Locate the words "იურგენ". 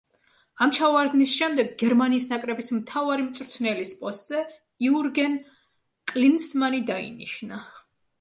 4.87-5.37